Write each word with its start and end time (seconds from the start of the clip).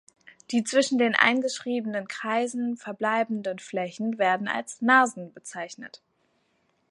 Die 0.49 0.63
zwischen 0.63 0.97
den 0.97 1.13
eingeschriebenen 1.13 2.07
Kreisen 2.07 2.75
verbleibenden 2.75 3.59
Flächen 3.59 4.17
werden 4.17 4.47
als 4.47 4.81
„Nasen“ 4.81 5.31
bezeichnet. 5.31 6.01